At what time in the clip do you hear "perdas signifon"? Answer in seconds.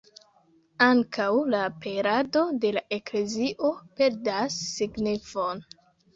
4.01-5.65